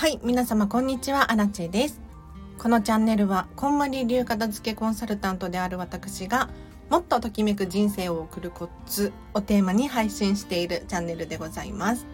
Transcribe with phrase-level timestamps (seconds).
[0.00, 2.00] はい、皆様こんにちは、アラチェです。
[2.56, 6.48] このチャンネルは、こんまり流片付けコンサルタントである私が、
[6.88, 12.06] もっとときめく人生を送るコツをテーマに配信しているチャンネルでございます。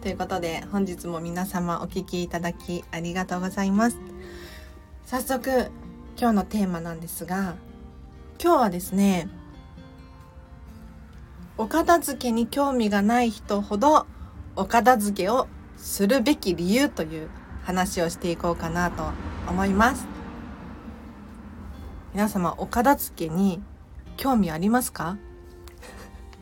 [0.00, 3.98] ということで、本日も皆様お聴きいただきありがとうございます。
[5.04, 5.70] 早速、
[6.18, 7.56] 今日のテーマなんですが、
[8.42, 9.28] 今日はですね、
[11.58, 14.06] お片付けに興味がない人ほど
[14.56, 17.28] お片付けをするべき理由という
[17.62, 19.04] 話をしていこうかなと
[19.48, 20.06] 思います。
[22.12, 23.62] 皆様、お片付けに
[24.16, 25.16] 興味ありますか？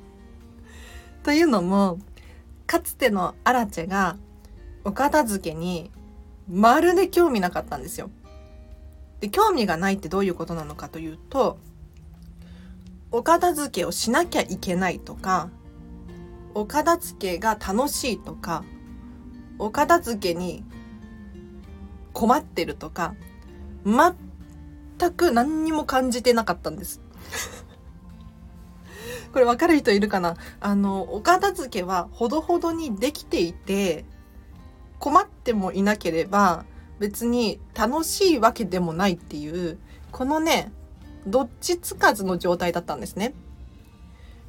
[1.22, 1.98] というのも、
[2.66, 4.16] かつてのアラチェが
[4.84, 5.90] お片付けに
[6.48, 8.10] まるで興味なかったんですよ。
[9.20, 11.58] で、興味がないってどういうことなのかというと、
[13.12, 15.50] お片付けをしなきゃいけないとか、
[16.54, 18.64] お片付けが楽しいとか、
[19.58, 20.64] お片付けに
[22.12, 23.14] 困ってるとか、
[23.84, 27.00] 全く何にも感じてなかったんです。
[29.32, 30.36] これ分かる人いるかな？
[30.60, 34.04] あの、お片付けはほどほどにできていて、
[34.98, 36.64] 困ってもいなければ
[36.98, 39.78] 別に楽しいわけでもないっていう、
[40.10, 40.72] このね、
[41.26, 43.34] どっちつかずの状態だったんですね。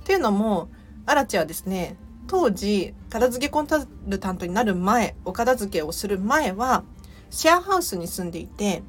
[0.01, 0.69] っていうのも、
[1.05, 1.97] アラチはですね、
[2.27, 6.83] 当時、片付けコンサルタントになる前、お片付けをする前は、
[7.29, 8.83] シェアハウスに住んでいて、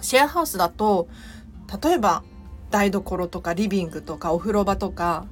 [0.00, 1.08] シェアハウスだと、
[1.82, 2.22] 例えば、
[2.70, 5.26] 台所とかリビングとかお風呂場とか、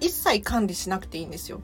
[0.00, 1.60] 一切管理しなくていいんですよ。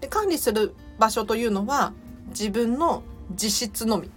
[0.00, 1.92] で管理する場所というのは、
[2.28, 4.10] 自分の自室のみ。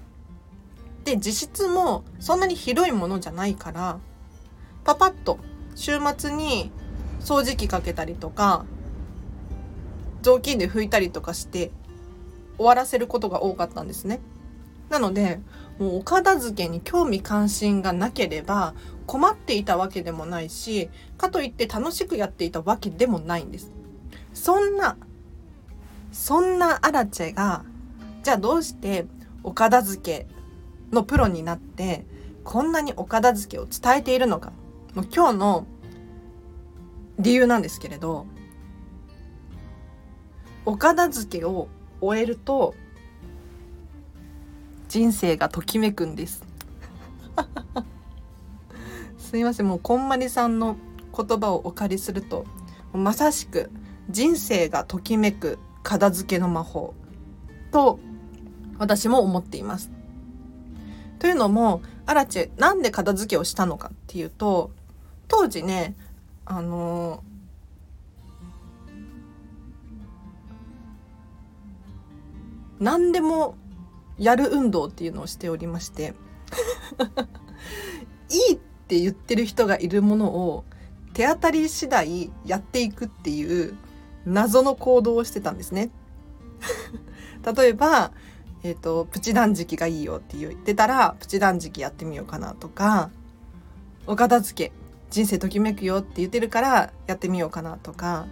[1.06, 4.00] で、自室もそんなに広いものじゃないから、
[4.84, 5.40] パパッと
[5.76, 6.72] 週末に
[7.20, 8.66] 掃除機かけたりとか、
[10.22, 11.72] 雑巾で拭いたりとかして
[12.58, 14.20] 終わらせることが多かったんですね。
[14.90, 15.40] なので、
[15.80, 18.74] もうお片付けに興味関心がなければ
[19.06, 23.72] 困っていたわけでもないし、かといって楽しくやっていたわけでもないんです。
[24.34, 24.98] そんな、
[26.12, 27.64] そんなアラチェが、
[28.24, 29.06] じゃあどうして
[29.44, 30.28] お片付け
[30.92, 32.06] のプロになって、
[32.44, 34.52] こんなにお片付けを伝えているのか。
[34.96, 35.66] もう今日の
[37.20, 38.26] 理由なんですけれど、
[40.66, 41.68] お片付けを
[42.00, 42.74] 終えると、
[44.88, 46.44] 人生がときめくんです。
[49.20, 50.78] すいません、もうこんまりさんの
[51.16, 52.46] 言葉をお借りすると、
[52.94, 53.70] まさしく
[54.10, 56.94] 人生がときめく片付けの魔法
[57.72, 58.00] と
[58.78, 59.92] 私も思っています。
[61.20, 64.72] というのも、アラチェ、なんで片付けをしたのかっていうと、
[65.28, 65.96] 当時ね、
[66.50, 67.24] あの
[72.80, 73.56] 何でも
[74.18, 76.16] やる運動っていうのをしておりまして
[78.30, 78.58] いいっ
[78.88, 80.64] て言ってる人がいるものを
[81.14, 83.78] 手当たり次第やっていくっていう
[84.26, 85.92] 謎の行動をしてたんですね。
[87.56, 88.12] 例えば、
[88.64, 93.10] えっ、ー、と、プチ断食がいいよって言ってたら、プチ断食やってみようかなとか、
[94.08, 94.79] お片付け
[95.10, 98.28] 人生ときめくよって言ってるからやってみようかなとか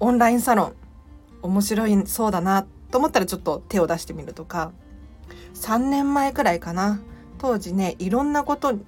[0.00, 0.74] オンラインサロン
[1.42, 4.72] 面白いそうだなと思ったらちょっと手を出してみるとか
[5.54, 7.00] 3年前くらいかな
[7.38, 8.78] 当時ねいろんなこと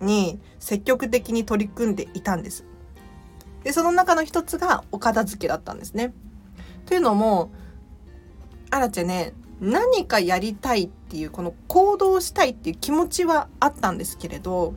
[0.00, 2.64] に積極的に取り組んでいたんです。
[3.64, 6.14] でその中の一つがお片付けだったんですね。
[6.86, 7.50] というのも
[8.70, 14.74] あらちゃね何かやりたいっていうこの行動したいっていう気持ちはあったんですけれど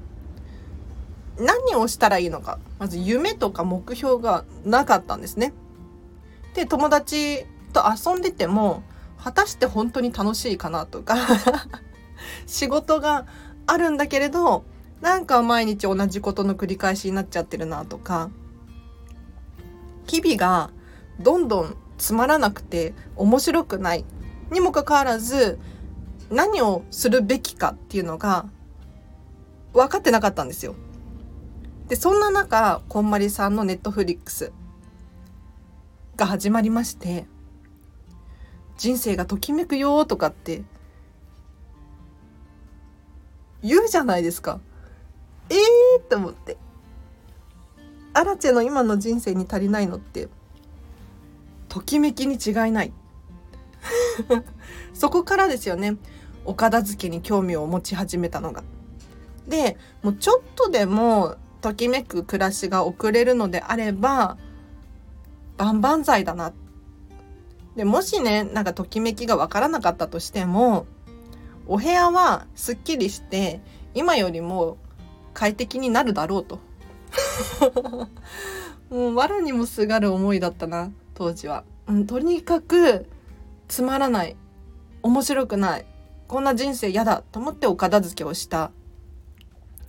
[1.38, 5.54] 何をしたらいいのかまず夢とか目標がなかったんですね。
[6.54, 8.84] で友達と遊んでても
[9.18, 11.16] 果たして本当に楽しいかなとか
[12.46, 13.26] 仕事が
[13.66, 14.64] あるんだけれど
[15.02, 18.30] なんか毎日同じことの繰り返しになっちゃってるなとか
[20.06, 20.70] 日々が
[21.20, 24.06] どんどんつまらなくて面白くない
[24.52, 25.58] にもかかわらず
[26.30, 28.46] 何をするべきかっていうのが
[29.74, 30.76] 分かってなかったんですよ。
[31.94, 34.52] で、そんな中、こんまりさんのネットフリックス
[36.16, 37.28] が始まりまして、
[38.80, 40.64] 人生がときめくよとかって
[43.62, 44.60] 言うじゃないですか。
[45.52, 46.58] ええー、って思って。
[48.14, 50.30] アラチェの今の人生に足りないのって、
[51.70, 52.94] ときめきに違いない。
[54.96, 55.98] そこからですよね。
[56.44, 58.64] お片付けに興味を持ち始めたのが。
[59.48, 64.38] で、もうちょっとでもときめく暮らしが送れるのであれば
[65.58, 66.52] 万々歳だな。
[67.78, 70.86] でもしねなんかときめきがわからなかったとしても
[71.66, 73.62] お部屋はすっきりして
[73.96, 74.78] 今よりも
[75.34, 76.60] 快適になるだろうと。
[78.92, 83.08] もう藁にもすがる思いだったな当時は、うん、とにかく
[83.70, 84.36] つまらない。
[85.02, 85.86] 面白くない。
[86.28, 88.72] こんな人生嫌だと思ってお片付けをした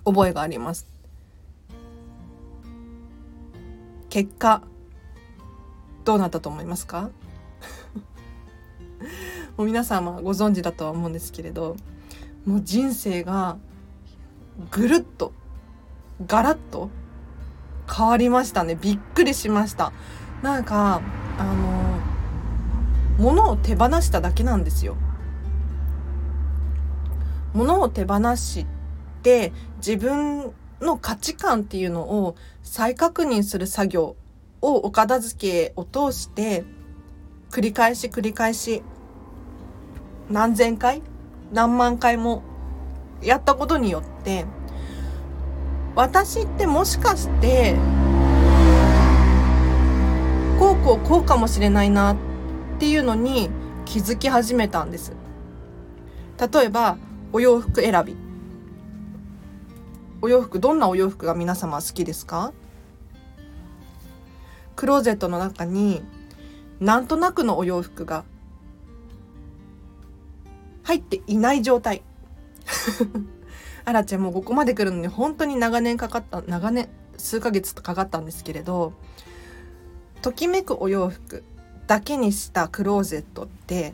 [0.05, 0.94] 覚えがあります。
[4.15, 4.63] 結果
[6.05, 7.11] どうなったと思いますか？
[9.59, 11.75] もう皆様ご存知だとは思うんですけれど
[12.47, 13.57] もう人生が
[14.71, 15.33] ぐるっと
[16.29, 16.91] ガラッと
[17.93, 18.79] 変わりましたね。
[18.81, 19.93] びっくりしました。
[20.43, 21.01] なんか
[21.37, 21.99] あの
[23.19, 24.95] 物を手放しただけなんですよ。
[27.53, 28.65] 物を手放し
[29.25, 30.53] て自分
[30.85, 34.17] の価値観っていうのを再確認する作業
[34.61, 36.65] をお片付けを通して
[37.51, 38.83] 繰り返し繰り返し
[40.31, 41.03] 何千回
[41.53, 42.43] 何万回も
[43.23, 44.47] やったことによって
[45.95, 47.77] 私ってもしかして
[50.59, 52.17] こうこうこうかもしれないなっ
[52.79, 53.51] ていうのに
[53.85, 55.13] 気づき始めたんです。
[56.53, 56.97] 例えば
[57.33, 58.24] お洋服選び。
[60.25, 62.55] お洋服どんなお洋服が皆様好きですか？
[64.75, 66.03] クローゼットの中に
[66.81, 68.25] なんとなくのお洋服が
[70.83, 72.03] 入っていない状態。
[73.85, 76.89] あらちゃんもうここまで来るのに本当に長年かかった長年
[77.19, 78.95] 数ヶ月かかったんですけれど
[80.23, 81.45] ときめくお洋服
[81.87, 83.93] だけにしたクローゼットって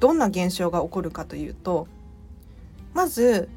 [0.00, 1.86] どんな現象が起こるかというと
[2.94, 3.48] まず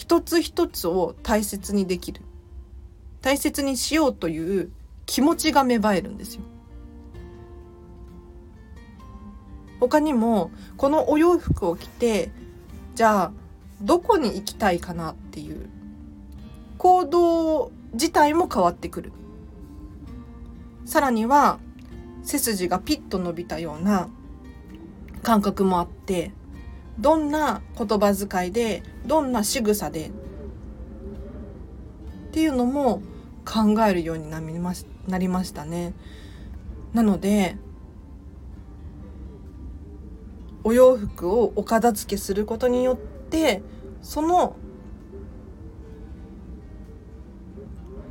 [0.00, 2.22] 一つ一つを大切にできる
[3.20, 4.72] 大切にしようという
[5.04, 6.40] 気持ちが芽生えるんですよ。
[9.78, 12.30] 他にもこのお洋服を着て
[12.94, 13.32] じゃあ
[13.82, 15.68] どこに行きたいかなっていう
[16.78, 19.12] 行動自体も変わってくる。
[20.86, 21.58] さらには
[22.22, 24.08] 背筋がピッと伸びたような
[25.22, 26.32] 感覚もあって
[26.98, 30.10] どんな言葉遣いでどんな仕草でっ
[32.32, 33.02] ていうのも
[33.44, 35.94] 考えるようになりましなりましたね。
[36.92, 37.56] なので
[40.62, 43.62] お洋服をお片付けすることによって
[44.02, 44.56] その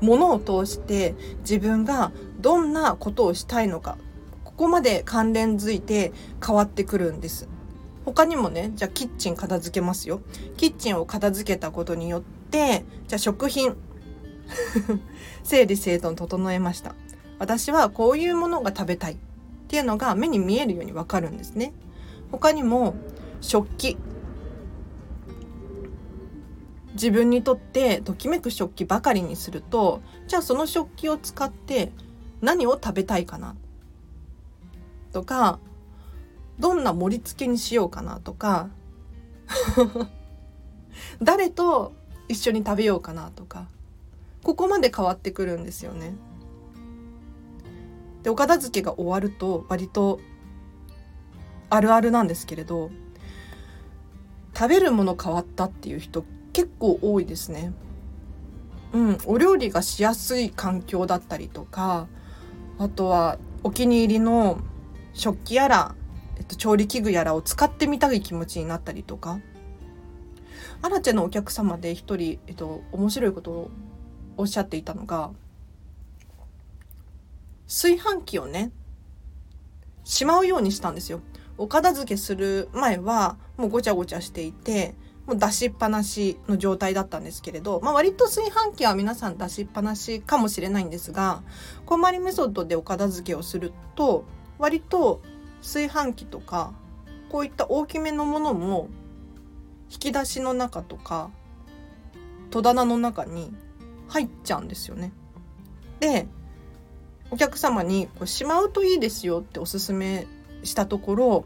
[0.02, 3.98] ものを通して自分がどんなことをしたいのか
[4.44, 6.12] ここまで関連づいて
[6.46, 7.48] 変わってくるんです。
[8.10, 10.22] 他にもねじゃあキッチン片付けますよ。
[10.58, 13.76] キッチンを片付けたことによってじゃあ食品
[15.44, 16.96] 整理整頓整えました。
[17.38, 19.18] 私はこういうものが食べたいっ
[19.68, 21.72] ていうのが目に見えるようにわかるんですね。
[22.32, 22.96] 他にも
[23.42, 23.98] 食器
[26.94, 31.92] 自分にとってときめく食器ばかりにするとじゃあその食器を使って
[32.42, 33.56] 何を食べたいかな？
[35.12, 35.60] とか
[36.60, 38.70] どんな盛り付けにしようかなとか
[41.22, 41.94] 誰と
[42.28, 43.68] 一緒に食べようかなとか
[44.44, 46.14] ここまで変わってくるんですよね。
[48.24, 50.20] でお片付けが終わると割と
[51.70, 52.92] あるあるなんですけれど
[54.54, 57.72] 食べるもの変わったっていう人結構多いですね。
[58.92, 62.08] うん、お料理がしやすい環境だったりとか
[62.80, 64.60] あとはお気に入りの
[65.14, 65.96] 食器やら、
[66.40, 69.40] えっと、調理器具やらを使ってみたい気持ちになったりとか
[70.82, 73.72] アラチェのお客様で一人、えっと、面白いことを
[74.38, 75.32] おっしゃっていたのが
[77.68, 78.72] 炊飯器をね
[80.04, 81.22] しまうようにしたんですよ。
[81.58, 84.96] お片付けする前はもうごちゃごちゃしていて
[85.28, 91.44] もう出しっぱなしの状態だったんですけれど、まあ、割と炊飯器は皆さん出しっぱなしかもしれないんですが
[91.86, 94.24] こんまりメソッドでお片付けをすると
[94.58, 95.22] 割と
[95.62, 96.74] 炊飯器とか
[97.30, 98.90] こういった大きめのものも
[99.92, 101.30] 引き出しの中とか
[102.50, 103.54] 戸棚の中に
[104.08, 105.12] 入っちゃうんですよね。
[106.00, 106.28] で
[107.32, 110.26] お客様にこれしまうといいですよっておすすめ
[110.64, 111.46] したところ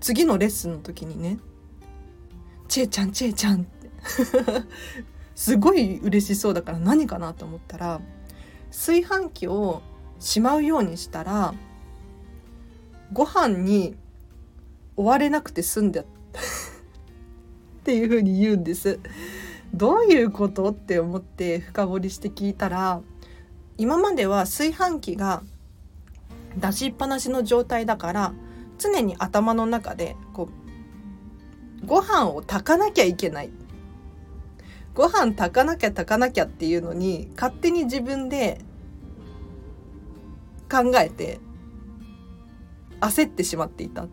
[0.00, 1.38] 次のレッスンの時にね
[2.68, 3.90] 「ちえちゃんちえちゃん」っ て
[5.34, 8.00] すごい嬉しそうだから何かなと思ったら
[8.70, 9.82] 炊飯器を
[10.20, 11.54] しまうようにしたら
[13.14, 13.96] ご飯に
[14.96, 16.04] 追われなくて済んだっ
[17.84, 18.98] ていうふうに言うんです。
[19.72, 23.00] どういうことって思って深掘りして聞いたら
[23.78, 25.42] 今までは炊飯器が
[26.56, 28.34] 出しっぱなしの状態だから
[28.78, 30.48] 常に頭の中でこ
[31.82, 33.50] うご飯を炊かなきゃいけない
[34.94, 38.60] ご飯炊かなきゃ炊かなきゃっていうのに勝手に自分で
[40.70, 41.40] 考えて
[43.00, 44.06] 焦ってしまっていた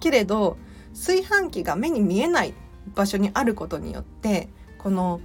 [0.00, 0.56] けれど
[0.94, 2.54] 炊飯器が目に見えない
[2.94, 4.48] 場所にあることによって
[4.78, 5.20] この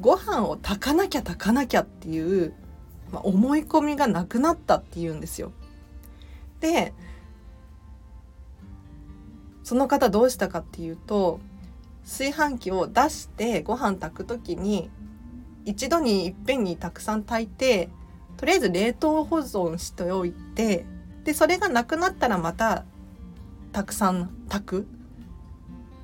[0.00, 2.54] ご飯を炊かなきゃ炊かなきゃっていう、
[3.12, 5.52] まあ、思い込みがなくなったっていうんですよ。
[6.60, 6.92] で
[9.62, 11.40] その方どうしたかっていうと
[12.04, 14.90] 炊飯器を出してご飯炊く時に
[15.64, 17.88] 一度にいっぺんにたくさん炊いて
[18.36, 20.86] とりあえず冷凍保存しておいて
[21.30, 22.84] でそれがなくなったらまた
[23.70, 24.86] たくさん炊く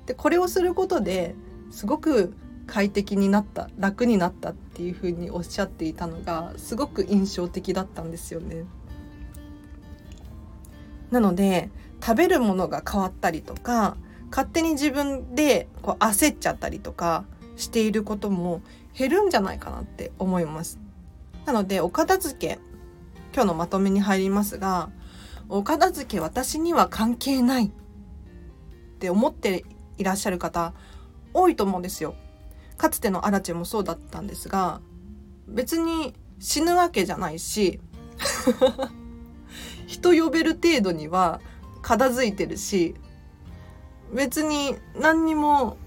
[0.07, 1.35] でこれをすることで
[1.73, 2.33] すごく
[2.69, 8.67] 快適になった楽になったっていうふうにおっしゃっていたのがすごく印象的だったんですよね。
[11.11, 13.97] なので食べるものが変わったりとか
[14.31, 17.25] 勝手に自分でこう焦っちゃったりとか
[17.57, 18.63] していることも
[18.97, 20.79] 減るんじゃないかなって思います。
[21.47, 22.61] なのでお片付け
[23.35, 24.89] 今日のまとめに入りますが
[25.49, 27.71] お片付け私には関係ないっ
[28.99, 29.65] て思って
[29.99, 30.75] いらっしゃる方
[31.33, 32.15] 多いと思うんですよ。
[32.77, 34.81] かつてのアラチェもそうだったんですが
[35.49, 37.81] 別に死ぬわけじゃないし
[39.87, 41.41] 人呼べる程度には
[41.81, 42.95] 片付いてるし
[44.13, 45.79] 別に何にも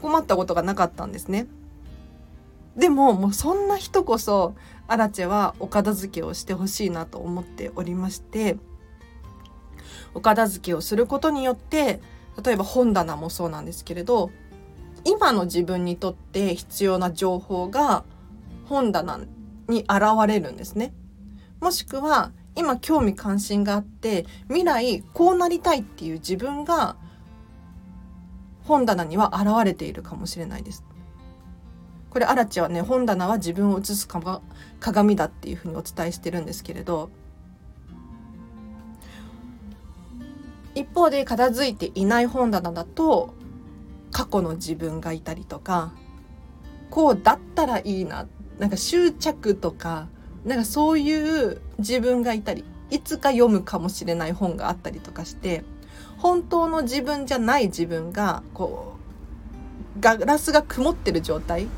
[0.00, 1.46] 困ったことがなかったんですね。
[2.76, 4.54] でももうそんな人こそ
[4.90, 8.56] アラチェはお片付けをしてほしいなと思っておりまして
[10.14, 12.00] お片付けをすることによって
[12.44, 14.32] 例えば本棚もそうなんですけれど
[15.04, 18.04] 今の自分にとって必要な情報が
[18.64, 19.20] 本棚
[19.68, 19.90] に現
[20.26, 20.92] れるんですね。
[21.60, 26.96] もしくは今興味関心があって未来こうなりたいっていう自分が
[28.64, 30.84] 本棚には現れているかもしれないです。
[32.10, 37.10] これアラチはね本棚は自分を映す鏡だっていうふうにお伝えしてるんですけれど
[40.74, 43.34] 一方で片付いていない本棚だと
[44.10, 45.92] 過去の自分がいたりとか
[46.90, 48.26] こうだったらいいな
[48.58, 50.08] なんか執着とか
[50.44, 55.62] なんかそういう自分がいたりいつか読むかもしれない本があったりとかして
[56.18, 58.96] 本当の自分じゃない自分がこ
[59.96, 61.68] うガラスが曇ってる状態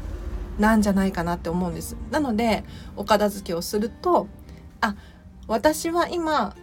[0.58, 1.96] なんじゃないかなって思うんです。
[2.10, 2.64] なので
[2.96, 4.26] お片付けをすると
[4.80, 4.96] あ
[5.46, 6.54] 私は今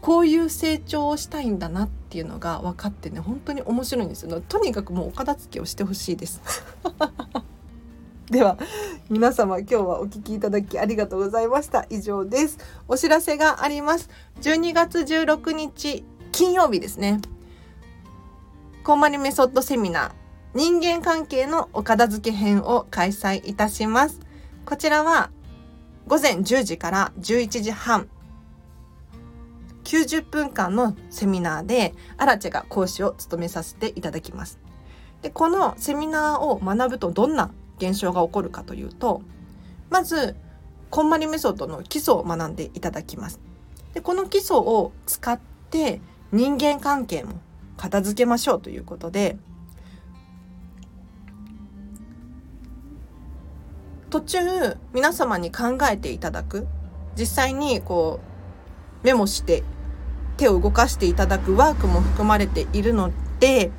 [0.00, 4.40] こういう成長をしたいんだなっていうのが分かってね本当に面白いんですよ。
[4.40, 6.42] とにかくもうお片付けをしてほしいです。
[8.30, 8.58] では
[9.10, 11.86] 皆様今日はお聞きいただきありがとうございました。
[11.90, 12.58] 以上です。
[12.88, 14.10] お知らせがあります。
[14.40, 17.20] 12月16日金曜日ですね。
[18.82, 20.23] こんまりメソッドセミナー。
[20.54, 24.20] 人間関係のお片付け編を開催いたします
[24.64, 25.30] こちらは
[26.06, 28.08] 午前10時から11時半
[29.82, 34.58] 90分間のセミナーでアラチェが講師を務めさせていただきます。
[35.22, 39.22] でこのセミナーを学ぶとどんな現象が起こるかというと
[39.90, 40.36] まず
[40.90, 43.40] こんまりメソッドの基礎を学んでいただきます。
[43.92, 46.00] でこの基礎を使って
[46.32, 47.40] 人間関係も
[47.76, 49.36] 片付けましょうということで
[54.14, 54.38] 途中
[54.92, 56.68] 皆様に考えていただく。
[57.16, 58.20] 実際にこ
[59.02, 59.64] うメモして
[60.36, 63.72] 手を動かしていただくワークも含まれているので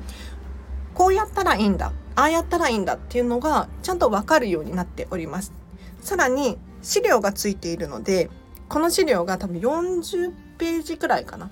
[0.92, 5.54] こうやったらいいんだああやったらいいんだっていうのがちゃんとわかるようになっております。
[6.02, 8.28] さらに資料がついているので
[8.68, 11.50] この資料が多分40ページくらいかな。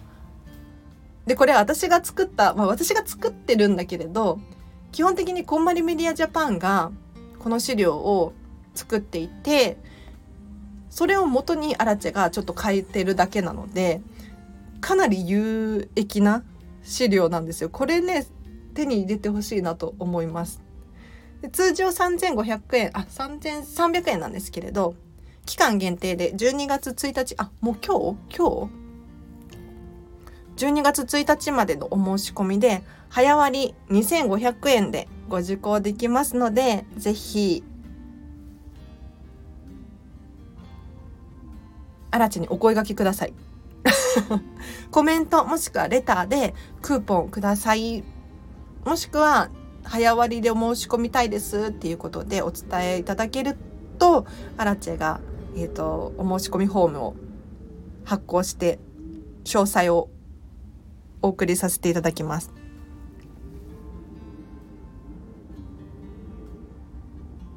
[1.26, 4.40] でこれ私が作った、まあ、私が作ってるんだけれど
[4.92, 6.92] 基本的にこんまりメディアジャパンが
[7.38, 8.34] この資料を
[8.74, 9.76] 作っていて
[10.90, 14.00] それを元にアラチェがちょっと変えてるだけなので
[14.80, 16.44] かなり有益な
[16.82, 17.70] 資料なんですよ。
[17.70, 18.26] これね
[18.74, 20.60] 手に入れてほしいなと思います。
[21.40, 24.94] で通常3500円あ3300円なんですけれど
[25.46, 28.36] 期間限定で12月1日あもう今日？
[28.36, 28.84] 今日
[30.56, 37.64] ？12月1日までのお申し込みで早割2500円でご受講できますのでぜひ
[42.14, 43.34] あらちにお声がけください。
[44.92, 48.04] コメントもしくはレターでクーポンください。
[48.84, 49.50] もしくは
[49.82, 53.56] 早割でお申し込みたいですっていうことでお伝えいただける
[53.98, 55.20] とアラチェが、
[55.56, 57.16] えーと、お申し込みフォームを
[58.04, 58.78] 発行して
[59.42, 60.08] 詳細を
[61.20, 62.52] お送りさせていただきます。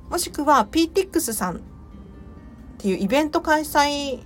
[0.09, 1.59] もしくは PTX さんっ
[2.79, 4.25] ていうイベント開催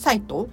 [0.00, 0.48] サイト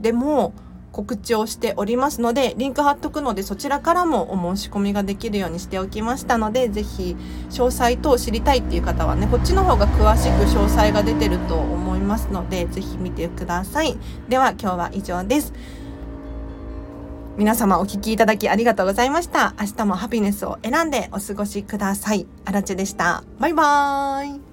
[0.00, 0.52] でも
[0.92, 7.16] 告知をしておりますので、リンク貼っとくのでそちらからもお申し込みができるようにしておきましたので、ぜひ
[7.50, 13.96] 詳細等知りたいっていう方はね、こっちの方が詳しく詳細が出てると思いますので、ぜひ見てください。
[14.28, 15.52] では今日は以上です。
[17.36, 19.54] 皆様お聴きいただきありがとうございました。
[19.60, 22.26] 明日もハピネスを選んでお過ごしください。
[22.44, 23.22] あらちでした。
[23.38, 24.49] バイバーイ。